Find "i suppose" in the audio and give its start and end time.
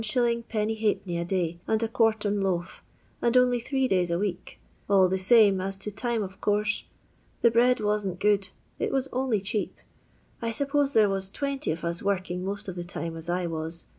10.41-10.93